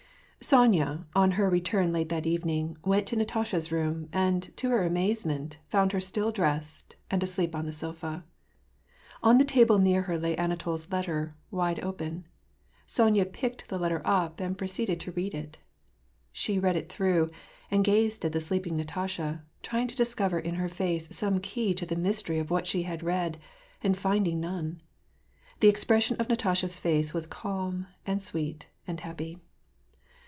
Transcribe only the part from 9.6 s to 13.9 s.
near her lay Anatol's letter, wide open. Sonya picked the